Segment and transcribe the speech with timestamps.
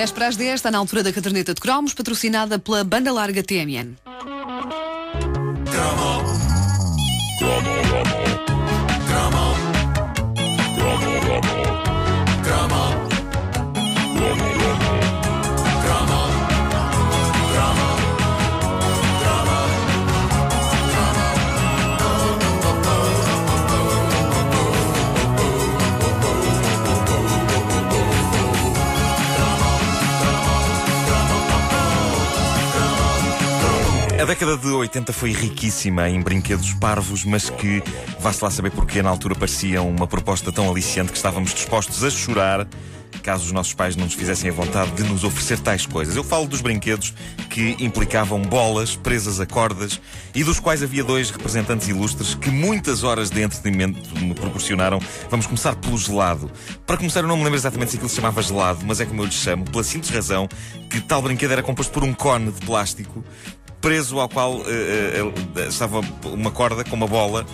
[0.00, 3.42] 10 para as 10, está na altura da caderneta de cromos, patrocinada pela banda larga
[3.42, 3.98] TMN.
[34.20, 37.82] A década de 80 foi riquíssima em brinquedos parvos, mas que,
[38.18, 42.10] vá-se lá saber porquê, na altura pareciam uma proposta tão aliciante que estávamos dispostos a
[42.10, 42.68] chorar
[43.20, 46.16] caso os nossos pais não nos fizessem a vontade de nos oferecer tais coisas.
[46.16, 47.14] Eu falo dos brinquedos
[47.50, 50.00] que implicavam bolas presas a cordas
[50.34, 55.00] e dos quais havia dois representantes ilustres que muitas horas de entretenimento me proporcionaram.
[55.28, 56.50] Vamos começar pelo gelado.
[56.86, 59.22] Para começar, eu não me lembro exatamente se aquilo se chamava gelado, mas é como
[59.22, 60.48] eu lhe chamo, pela simples razão
[60.88, 63.24] que tal brinquedo era composto por um cone de plástico
[63.80, 67.44] preso ao qual uh, uh, estava uma corda com uma bola.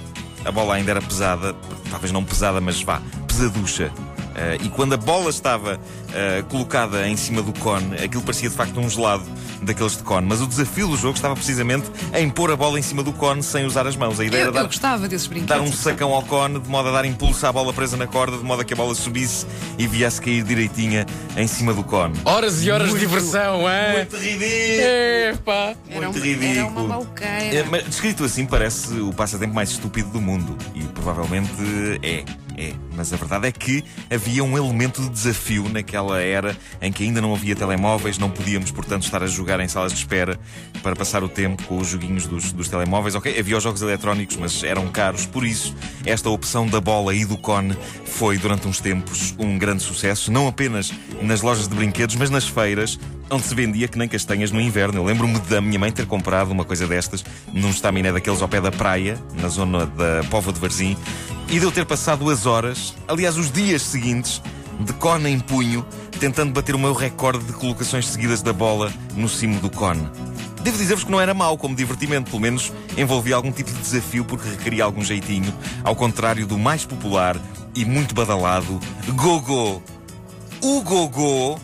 [0.44, 1.54] A bola ainda era pesada,
[1.90, 3.92] talvez não pesada, mas vá, pesaducha.
[4.36, 5.80] Uh, e quando a bola estava
[6.48, 9.24] colocada em cima do cone, aquilo parecia de facto um gelado
[9.62, 10.26] daqueles de cone.
[10.26, 13.42] Mas o desafio do jogo estava precisamente em pôr a bola em cima do cone
[13.42, 14.18] sem usar as mãos.
[14.18, 15.56] A ideia eu, era dar, eu gostava desses brinquedos.
[15.56, 18.36] dar um sacão ao cone, de modo a dar impulso à bola presa na corda,
[18.36, 19.46] de modo a que a bola subisse
[19.78, 21.04] e viesse cair direitinha
[21.36, 22.14] em cima do cone.
[22.24, 23.96] Horas e horas Muito- de diversão, é?
[23.96, 24.46] Muito ridículo!
[25.34, 25.74] Epá.
[25.90, 26.86] Era Muito uma, ridículo.
[26.86, 27.06] era uma.
[27.30, 30.56] É, mas descrito assim parece o passatempo mais estúpido do mundo.
[30.74, 31.52] E provavelmente
[32.02, 32.24] é.
[32.56, 32.72] É.
[32.94, 37.20] Mas a verdade é que havia um elemento de desafio naquela era em que ainda
[37.20, 40.38] não havia telemóveis, não podíamos, portanto, estar a jogar em salas de espera
[40.82, 43.14] para passar o tempo com os joguinhos dos, dos telemóveis.
[43.14, 47.24] Ok, havia os jogos eletrónicos, mas eram caros, por isso esta opção da bola e
[47.24, 52.16] do cone foi, durante uns tempos, um grande sucesso, não apenas nas lojas de brinquedos,
[52.16, 52.98] mas nas feiras,
[53.30, 55.00] onde se vendia que nem castanhas no inverno.
[55.00, 58.60] Eu lembro-me da minha mãe ter comprado uma coisa destas num estaminé daqueles ao pé
[58.60, 60.96] da praia, na zona da Póvoa de Varzim,
[61.48, 64.42] e de eu ter passado as horas, aliás, os dias seguintes,
[64.80, 65.86] de cone em punho,
[66.18, 70.08] tentando bater o meu recorde de colocações seguidas da bola no cimo do cone.
[70.62, 74.24] Devo dizer-vos que não era mau como divertimento, pelo menos envolvia algum tipo de desafio
[74.24, 77.36] porque requeria algum jeitinho, ao contrário do mais popular
[77.74, 78.80] e muito badalado
[79.14, 79.80] Gogô.
[80.60, 81.58] O Gogô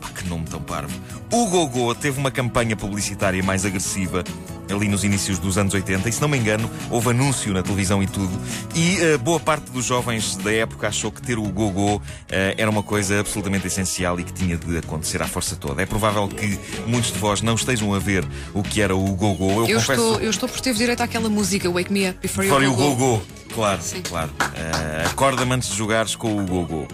[0.00, 0.98] Pá, que nome tão parvo.
[1.30, 4.24] O Gogô teve uma campanha publicitária mais agressiva
[4.72, 8.02] ali nos inícios dos anos 80 e, se não me engano, houve anúncio na televisão
[8.02, 8.30] e tudo.
[8.74, 12.70] E eh, boa parte dos jovens da época achou que ter o Gogô eh, era
[12.70, 15.82] uma coisa absolutamente essencial e que tinha de acontecer à força toda.
[15.82, 19.50] É provável que muitos de vós não estejam a ver o que era o Gogô.
[19.50, 19.92] Eu, Eu confesso...
[19.92, 22.96] estou, eu estou por ter direito àquela música Wake Me Up Before You Fora o
[22.96, 23.22] Go.
[23.54, 24.02] Claro, Sim.
[24.02, 24.30] claro.
[24.54, 26.86] Eh, Acorda-me antes de jogares com o Gogô.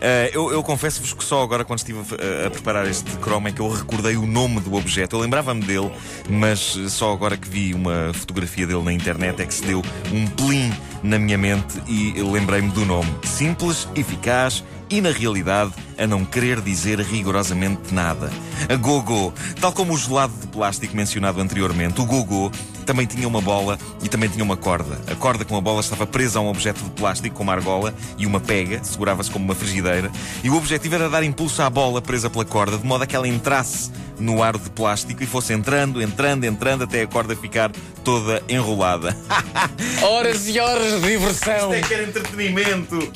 [0.00, 3.52] Eh, eu eu confesso-vos que só agora, quando estive a, a preparar este Chrome, é
[3.52, 5.16] que eu recordei o nome do objeto.
[5.16, 5.90] Eu lembrava-me dele,
[6.28, 9.82] mas só agora que vi uma fotografia dele na internet é que se deu
[10.12, 13.12] um plim na minha mente e lembrei-me do nome.
[13.24, 18.30] Simples, eficaz e, na realidade, a não querer dizer rigorosamente nada.
[18.68, 22.50] A Gogô, tal como o gelado de plástico mencionado anteriormente, o Gogô
[22.88, 24.98] também tinha uma bola e também tinha uma corda.
[25.12, 27.94] A corda com a bola estava presa a um objeto de plástico com uma argola
[28.16, 30.10] e uma pega, segurava-se como uma frigideira,
[30.42, 33.14] e o objetivo era dar impulso à bola presa pela corda, de modo a que
[33.14, 37.70] ela entrasse no aro de plástico e fosse entrando, entrando, entrando até a corda ficar
[38.02, 39.14] toda enrolada.
[40.02, 41.54] Horas e horas de diversão.
[41.54, 43.12] Isto é que era entretenimento.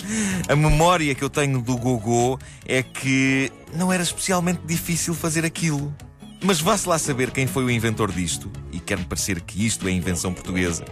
[0.48, 5.94] A memória que eu tenho do Gogô é que não era especialmente difícil fazer aquilo.
[6.42, 8.50] Mas vá-se lá saber quem foi o inventor disto.
[8.72, 10.84] E quer-me parecer que isto é invenção portuguesa,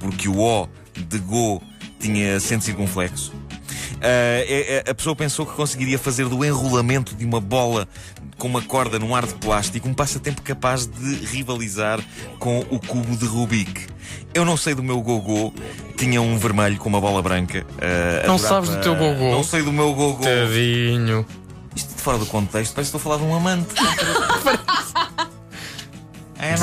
[0.00, 1.62] porque o O de Go
[1.98, 3.32] tinha acento circunflexo.
[4.00, 7.88] Ah, é- é- a pessoa pensou que conseguiria fazer do enrolamento de uma bola
[8.38, 12.00] com uma corda num ar de plástico um passatempo capaz de rivalizar
[12.38, 13.86] com o cubo de Rubik.
[14.34, 15.52] Eu não sei do meu gogô,
[15.96, 17.64] tinha um vermelho com uma bola branca.
[17.80, 19.30] ah, Não sabes do teu gogô?
[19.30, 20.22] Não sei do meu gogô.
[20.24, 21.24] Tadinho.
[21.74, 23.74] Isto de fora do contexto, parece que estou a falar de um amante.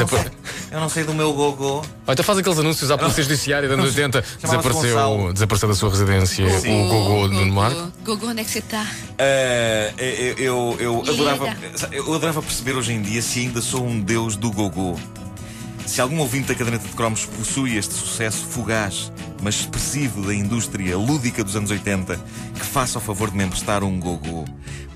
[0.02, 0.32] Eu, não sei,
[0.72, 1.78] eu não sei do meu gogô.
[1.78, 4.24] Ou então faz aqueles anúncios à Polícia Judiciária dos anos 80.
[4.42, 7.92] Chamava-se Desapareceu, desapareceu da sua residência o Gogô de Nuno Marco.
[8.04, 8.86] Gogô, onde é que você está?
[9.20, 11.12] Ah, eu, eu, eu Liga.
[11.14, 11.58] adorava,
[11.92, 14.98] eu adorava perceber hoje em dia se ainda sou um deus do gogô.
[15.86, 20.98] Se algum ouvinte da caderneta de cromos possui este sucesso fugaz, mas expressivo da indústria
[20.98, 22.18] lúdica dos anos 80,
[22.54, 24.46] que faça o favor de me emprestar um gogô.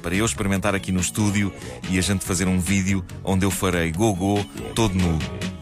[0.02, 1.52] Para eu experimentar aqui no estúdio
[1.90, 4.46] e a gente fazer um vídeo onde eu farei gogô
[4.76, 5.55] todo nu.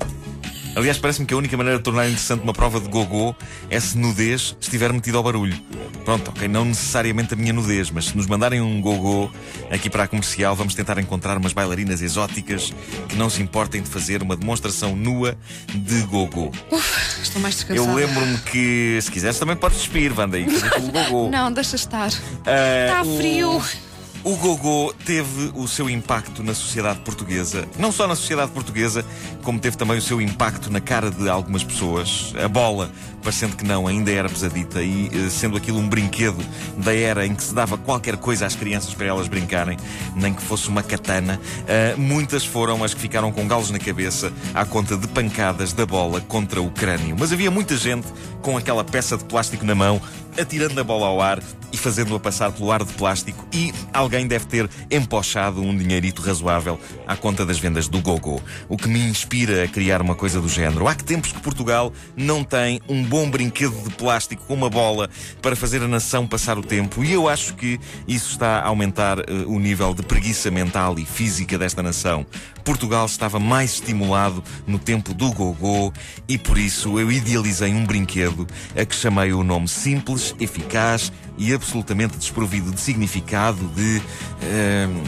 [0.76, 3.36] Aliás, parece-me que a única maneira de tornar interessante uma prova de gogô
[3.70, 5.56] é se nudez estiver metido ao barulho.
[6.04, 9.30] Pronto, ok, não necessariamente a minha nudez, mas se nos mandarem um gogô
[9.70, 12.74] aqui para a comercial, vamos tentar encontrar umas bailarinas exóticas
[13.08, 15.38] que não se importem de fazer uma demonstração nua
[15.74, 16.52] de gogô.
[16.72, 17.88] Uf, estou mais descansada.
[17.90, 21.30] Eu lembro-me que, se quiseres, também podes despir, Wanda, e fazer o gogô.
[21.30, 22.10] Não, deixa estar.
[22.46, 23.58] Ah, Está frio.
[23.58, 23.93] O
[24.32, 29.06] gogô teve o seu impacto na sociedade portuguesa, não só na sociedade portuguesa,
[29.44, 32.34] como teve também o seu impacto na cara de algumas pessoas.
[32.42, 32.90] A bola,
[33.22, 36.42] parecendo que não, ainda era pesadita e eh, sendo aquilo um brinquedo
[36.78, 39.78] da era em que se dava qualquer coisa às crianças para elas brincarem,
[40.16, 44.32] nem que fosse uma katana, eh, muitas foram as que ficaram com galos na cabeça
[44.54, 47.16] à conta de pancadas da bola contra o crânio.
[47.20, 48.08] Mas havia muita gente
[48.42, 50.02] com aquela peça de plástico na mão,
[50.40, 51.40] atirando a bola ao ar
[51.72, 56.80] e fazendo-a passar pelo ar de plástico e alguém deve ter empochado um dinheirito razoável
[57.08, 58.42] à conta das vendas do Gogo.
[58.70, 60.88] O que me inspira a criar uma coisa do género.
[60.88, 65.10] Há que tempos que Portugal não tem um bom brinquedo de plástico com uma bola
[65.42, 69.20] para fazer a nação passar o tempo e eu acho que isso está a aumentar
[69.20, 72.26] eh, o nível de preguiça mental e física desta nação.
[72.64, 75.92] Portugal estava mais estimulado no tempo do Gogô
[76.28, 81.54] e por isso eu idealizei um brinquedo a que chamei o nome simples, eficaz e
[81.54, 84.02] absolutamente desprovido de significado de.
[84.42, 85.04] ehm,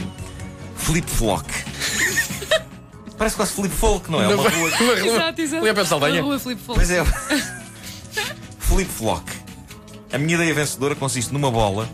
[0.75, 1.45] Flip-flock.
[3.17, 4.27] Parece quase flip-folk, não é?
[4.27, 4.69] Uma rua.
[4.69, 5.61] Exato, exato.
[5.61, 6.19] Ali ao pé de Saldanha.
[6.19, 6.75] A rua Flip Flop.
[6.77, 7.03] Pois é.
[8.59, 9.23] Flip-flock.
[10.11, 11.89] A minha ideia vencedora consiste numa bola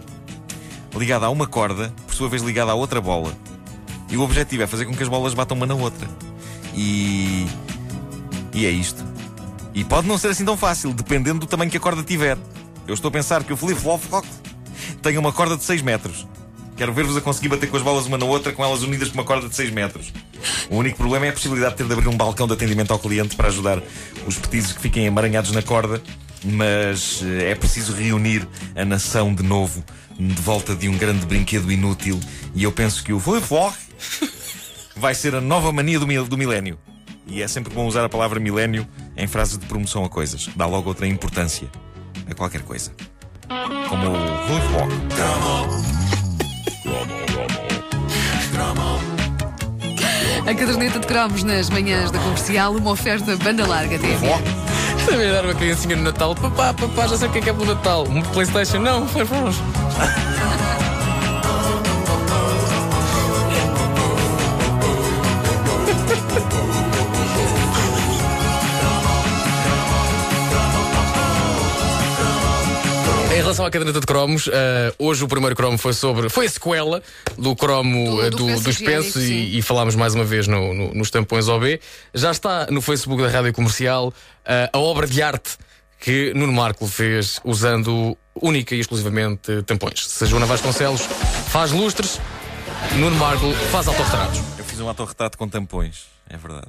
[0.95, 3.33] ligada a uma corda, por sua vez ligada a outra bola.
[4.09, 6.07] E o objetivo é fazer com que as bolas batam uma na outra.
[6.75, 7.47] E.
[8.53, 9.03] E é isto.
[9.73, 12.37] E pode não ser assim tão fácil, dependendo do tamanho que a corda tiver.
[12.87, 14.01] Eu estou a pensar que o flip-flop
[15.01, 16.27] tem uma corda de 6 metros.
[16.75, 19.15] Quero ver-vos a conseguir bater com as bolas uma na outra, com elas unidas com
[19.15, 20.11] uma corda de 6 metros.
[20.69, 22.97] O único problema é a possibilidade de ter de abrir um balcão de atendimento ao
[22.99, 23.81] cliente para ajudar
[24.25, 26.01] os petizes que fiquem emaranhados na corda.
[26.43, 29.83] Mas eh, é preciso reunir a nação de novo,
[30.19, 32.19] de volta de um grande brinquedo inútil.
[32.55, 33.75] E eu penso que o flip-flop
[34.95, 36.79] vai ser a nova mania do, mil- do milénio.
[37.27, 40.49] E é sempre bom usar a palavra milénio em frases de promoção a coisas.
[40.55, 41.69] Dá logo outra importância
[42.31, 42.91] a qualquer coisa.
[43.89, 44.91] Como o flip-flop.
[50.47, 54.27] A caderneta de cromos nas manhãs da comercial, uma oferta banda larga TV.
[55.05, 56.35] Também dar uma criancinha no Natal.
[56.35, 58.05] Papá, papá, já sei o que é que é pelo Natal.
[58.07, 58.79] Um Playstation?
[58.79, 59.37] Não, foi para
[73.51, 76.29] relação à caderneta de cromos, eh, hoje o primeiro cromo foi sobre.
[76.29, 77.01] Foi a sequela
[77.37, 79.33] do cromo Do- eh, do do, penso dos higiênico, pensos sim.
[79.33, 81.79] e, e falámos mais uma vez no- no- nos tampões OB.
[82.13, 84.13] Já está no Facebook da Rádio Comercial
[84.45, 85.57] eh, a obra de arte
[85.99, 90.07] que Nuno Marco fez usando única e exclusivamente tampões.
[90.07, 91.01] Se a Joana Vasconcelos
[91.49, 92.19] faz lustres,
[92.97, 94.39] Nuno Marco faz autorretratos.
[94.57, 96.59] Eu fiz um autorretrato com tampões, é verdade.